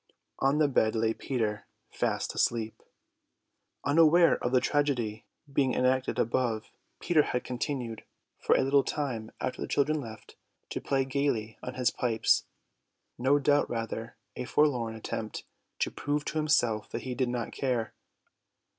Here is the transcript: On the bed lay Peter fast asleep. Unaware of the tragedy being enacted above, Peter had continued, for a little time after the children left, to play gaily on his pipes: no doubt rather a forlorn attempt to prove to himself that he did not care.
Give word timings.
On 0.39 0.57
the 0.57 0.67
bed 0.67 0.95
lay 0.95 1.13
Peter 1.13 1.67
fast 1.91 2.33
asleep. 2.33 2.81
Unaware 3.85 4.43
of 4.43 4.51
the 4.51 4.59
tragedy 4.59 5.27
being 5.53 5.75
enacted 5.75 6.17
above, 6.17 6.71
Peter 6.99 7.21
had 7.21 7.43
continued, 7.43 8.03
for 8.39 8.55
a 8.55 8.63
little 8.63 8.83
time 8.83 9.31
after 9.39 9.61
the 9.61 9.67
children 9.67 10.01
left, 10.01 10.37
to 10.71 10.81
play 10.81 11.05
gaily 11.05 11.59
on 11.61 11.75
his 11.75 11.91
pipes: 11.91 12.45
no 13.19 13.37
doubt 13.37 13.69
rather 13.69 14.17
a 14.35 14.45
forlorn 14.45 14.95
attempt 14.95 15.43
to 15.77 15.91
prove 15.91 16.25
to 16.25 16.39
himself 16.39 16.89
that 16.89 17.03
he 17.03 17.13
did 17.13 17.29
not 17.29 17.51
care. 17.51 17.93